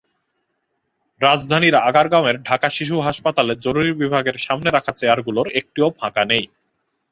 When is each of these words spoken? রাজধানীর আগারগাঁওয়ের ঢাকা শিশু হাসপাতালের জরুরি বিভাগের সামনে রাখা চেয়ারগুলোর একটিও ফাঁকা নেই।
রাজধানীর 1.21 1.75
আগারগাঁওয়ের 1.81 2.37
ঢাকা 2.43 2.67
শিশু 2.69 2.95
হাসপাতালের 2.99 3.57
জরুরি 3.57 3.91
বিভাগের 3.93 4.37
সামনে 4.37 4.69
রাখা 4.71 4.91
চেয়ারগুলোর 4.91 5.47
একটিও 5.59 5.87
ফাঁকা 5.99 6.23
নেই। 6.25 6.45